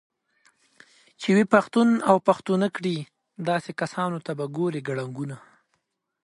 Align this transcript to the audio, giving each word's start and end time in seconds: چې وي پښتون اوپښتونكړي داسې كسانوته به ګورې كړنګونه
چې 1.19 1.29
وي 1.35 1.45
پښتون 1.53 1.87
اوپښتونكړي 2.11 2.97
داسې 3.49 3.71
كسانوته 3.81 4.31
به 4.39 4.45
ګورې 4.57 4.81
كړنګونه 4.87 5.35